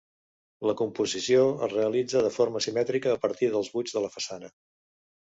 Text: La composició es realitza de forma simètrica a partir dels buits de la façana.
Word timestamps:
La 0.67 0.73
composició 0.77 1.43
es 1.67 1.75
realitza 1.75 2.23
de 2.29 2.31
forma 2.37 2.61
simètrica 2.67 3.13
a 3.13 3.21
partir 3.27 3.51
dels 3.57 3.71
buits 3.77 3.95
de 3.99 4.03
la 4.07 4.11
façana. 4.17 4.51